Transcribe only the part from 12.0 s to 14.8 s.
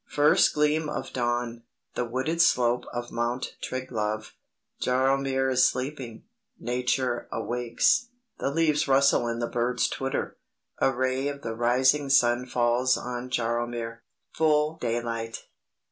sun falls on Jaromir. Full